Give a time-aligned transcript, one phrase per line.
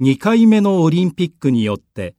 [0.00, 2.16] 2回目のオリンピックによって